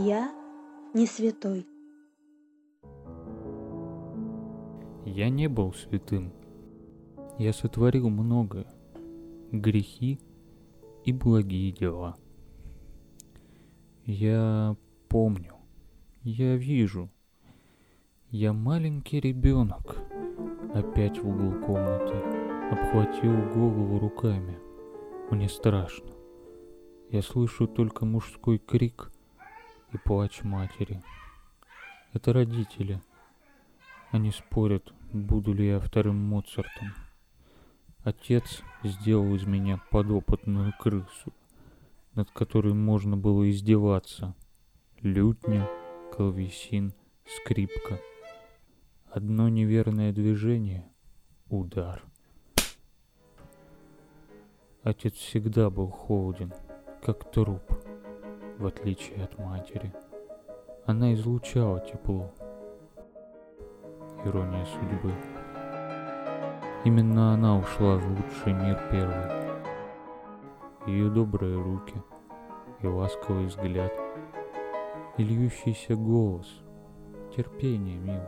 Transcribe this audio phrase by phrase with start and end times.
[0.00, 0.32] Я
[0.94, 1.66] не святой.
[5.04, 6.32] Я не был святым.
[7.36, 8.72] Я сотворил многое.
[9.50, 10.20] Грехи
[11.04, 12.14] и благие дела.
[14.04, 14.76] Я
[15.08, 15.56] помню.
[16.22, 17.10] Я вижу.
[18.30, 19.96] Я маленький ребенок.
[20.74, 22.14] Опять в угол комнаты.
[22.70, 24.60] Обхватил голову руками.
[25.32, 26.12] Мне страшно.
[27.10, 29.10] Я слышу только мужской крик
[29.92, 31.02] и плач матери.
[32.12, 33.02] Это родители.
[34.10, 36.94] Они спорят, буду ли я вторым Моцартом.
[38.04, 41.32] Отец сделал из меня подопытную крысу,
[42.14, 44.34] над которой можно было издеваться.
[45.00, 45.68] Лютня,
[46.14, 46.94] клавесин,
[47.26, 48.00] скрипка.
[49.10, 50.88] Одно неверное движение—
[51.50, 52.02] удар.
[54.82, 56.52] Отец всегда был холоден—
[57.02, 57.62] как труп,
[58.58, 59.92] в отличие от матери.
[60.84, 62.32] Она излучала тепло.
[64.24, 65.12] Ирония судьбы.
[66.84, 69.38] Именно она ушла в лучший мир первой.
[70.86, 72.02] Ее добрые руки
[72.80, 73.92] и ласковый взгляд,
[75.18, 76.46] и льющийся голос.
[77.36, 78.22] Терпение, милый,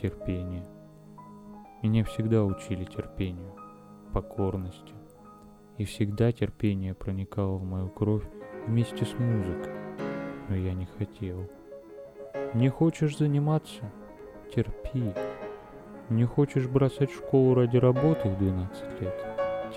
[0.00, 0.66] терпение.
[1.82, 3.54] Меня всегда учили терпению,
[4.12, 4.94] покорности,
[5.76, 8.24] и всегда терпение проникало в мою кровь
[8.66, 9.72] вместе с музыкой.
[10.48, 11.48] Но я не хотел.
[12.54, 13.90] Не хочешь заниматься?
[14.54, 15.12] Терпи.
[16.10, 19.24] Не хочешь бросать школу ради работы в 12 лет?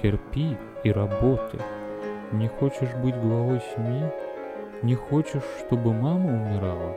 [0.01, 1.61] Терпи и работай.
[2.31, 4.11] Не хочешь быть главой семьи?
[4.83, 6.95] Не хочешь, чтобы мама умирала?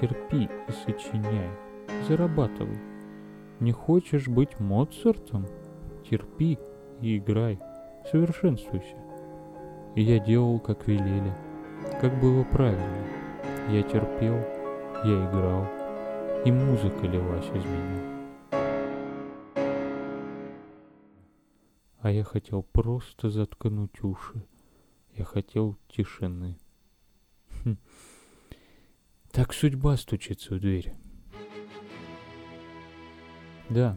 [0.00, 1.50] Терпи и сочиняй.
[2.08, 2.78] Зарабатывай.
[3.60, 5.46] Не хочешь быть Моцартом?
[6.08, 6.58] Терпи
[7.00, 7.60] и играй
[8.10, 8.96] совершенствуйся.
[9.94, 11.32] И я делал, как велели,
[12.00, 13.06] как было правильно.
[13.70, 14.36] Я терпел,
[15.04, 15.66] я играл,
[16.46, 18.12] и музыка лилась из меня.
[22.00, 24.44] А я хотел просто заткнуть уши.
[25.14, 26.58] Я хотел тишины.
[27.64, 27.76] Хм.
[29.30, 30.92] Так судьба стучится в дверь.
[33.68, 33.96] Да.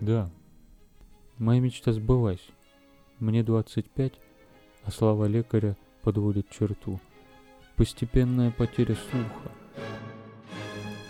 [0.00, 0.30] Да.
[1.42, 2.46] Моя мечта сбылась.
[3.18, 4.12] Мне 25,
[4.84, 7.00] а слова лекаря подводит черту.
[7.74, 9.50] Постепенная потеря слуха.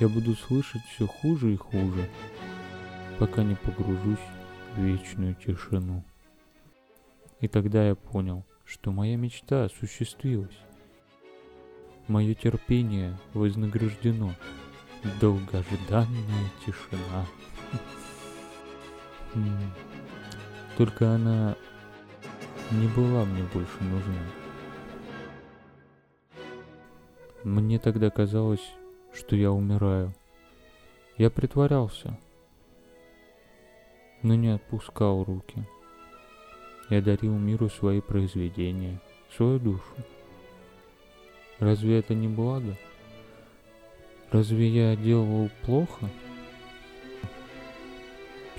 [0.01, 2.09] Я буду слышать все хуже и хуже,
[3.19, 4.25] пока не погружусь
[4.75, 6.03] в вечную тишину.
[7.41, 10.57] И тогда я понял, что моя мечта осуществилась.
[12.09, 14.35] Мое терпение вознаграждено.
[15.21, 17.27] Долгожданная тишина.
[20.77, 21.57] Только она
[22.71, 24.21] не была мне больше нужна.
[27.45, 28.73] Мне тогда казалось,
[29.13, 30.15] что я умираю.
[31.19, 32.19] Я притворялся,
[34.23, 35.67] но не отпускал руки.
[36.89, 39.01] Я дарил миру свои произведения,
[39.37, 39.95] свою душу.
[41.59, 42.77] Разве это не благо?
[44.31, 46.09] Разве я делал плохо?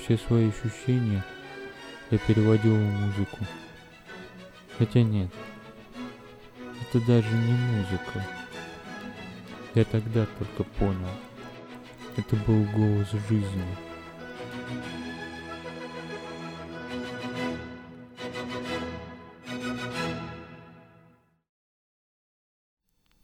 [0.03, 1.23] Все свои ощущения–
[2.13, 3.37] я переводил музыку.
[4.77, 5.31] Хотя нет,
[6.81, 8.23] это даже не музыка.
[9.73, 11.09] Я тогда только понял.
[12.17, 13.65] Это был голос жизни.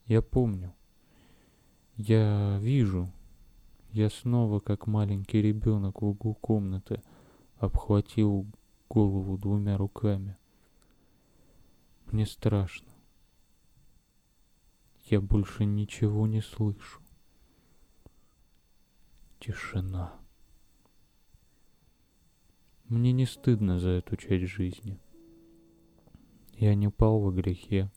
[0.08, 0.74] Я помню.
[1.96, 3.12] Я вижу.
[3.92, 7.02] Я снова, как маленький ребенок в углу комнаты,
[7.58, 8.46] обхватил
[8.88, 10.38] голову двумя руками.
[12.06, 12.88] Мне страшно.
[15.06, 17.02] Я больше ничего не слышу.
[19.40, 20.14] Тишина.
[22.86, 25.00] Мне не стыдно за эту часть жизни.
[26.54, 27.92] Я не пал во грехе.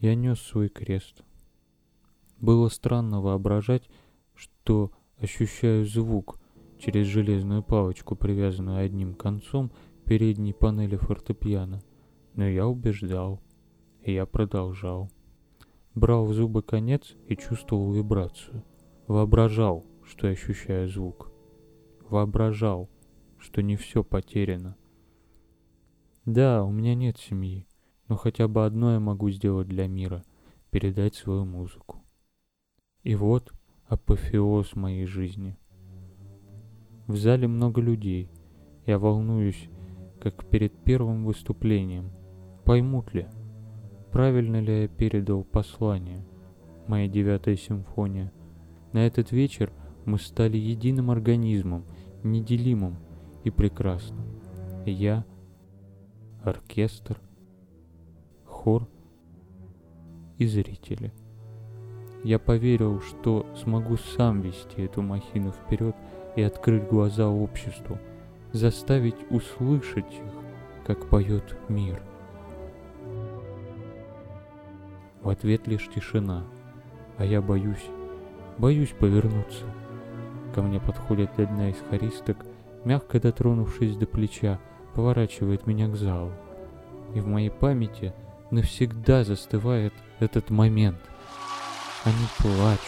[0.00, 1.22] Я нес свой крест.
[2.38, 3.88] Было странно воображать,
[4.38, 6.38] что ощущаю звук,
[6.78, 9.72] через железную палочку, привязанную одним концом
[10.04, 11.82] передней панели фортепиано.
[12.34, 13.42] Но я убеждал,
[14.02, 15.10] и я продолжал.
[15.94, 18.62] Брал в зубы конец и чувствовал вибрацию.
[19.08, 21.32] Воображал, что ощущаю звук.
[22.08, 22.88] Воображал,
[23.38, 24.76] что не все потеряно.
[26.24, 27.66] Да, у меня нет семьи,
[28.06, 30.22] но хотя бы одно я могу сделать для мира—
[30.70, 32.04] передать свою музыку.
[33.02, 33.52] И вот
[33.88, 35.56] апофеоз моей жизни—
[37.08, 38.30] в зале много людей.
[38.84, 39.70] Я волнуюсь,
[40.20, 42.10] как перед первым выступлением.
[42.64, 43.26] Поймут ли?
[44.12, 46.24] правильно ли я передал послание.
[46.86, 48.32] Моя девятая симфония.
[48.92, 49.72] На этот вечер
[50.04, 51.84] мы стали единым организмом,
[52.22, 52.96] неделимым
[53.44, 54.40] и прекрасным.
[54.86, 55.24] Я,
[56.42, 57.20] оркестр,
[58.44, 58.88] хор
[60.38, 61.12] и зрители.
[62.24, 65.94] Я поверил, что смогу сам вести эту махину вперед
[66.36, 67.98] и открыть глаза обществу,
[68.52, 70.32] заставить услышать их,
[70.86, 72.02] как поет мир.
[75.22, 76.44] В ответ лишь тишина,
[77.16, 77.86] а я боюсь,
[78.56, 79.64] боюсь повернуться.
[80.54, 82.38] Ко мне подходит одна из хористок,
[82.84, 84.58] мягко дотронувшись до плеча,
[84.94, 86.32] поворачивает меня к залу.
[87.14, 88.12] И в моей памяти
[88.50, 90.98] навсегда застывает этот момент.
[92.04, 92.80] Они плачут.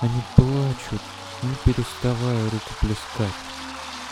[0.00, 1.02] Они плачут,
[1.42, 3.34] не переставая рукоплескать.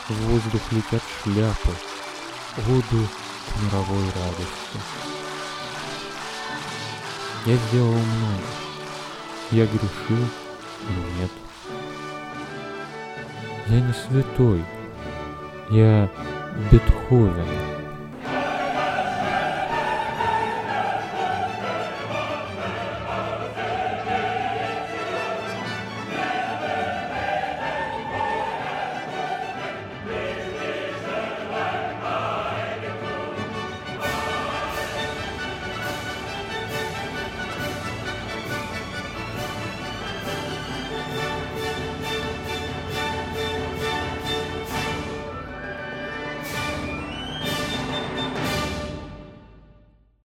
[0.09, 1.75] В воздух летят шляпы,
[2.57, 3.09] воду
[3.49, 4.81] к мировой радости.
[7.47, 8.43] Я сделал много.
[9.51, 10.29] Я грешил,
[10.89, 11.31] но нет.
[13.69, 14.65] Я не святой.
[15.71, 16.11] Я
[16.71, 17.64] Бетховен.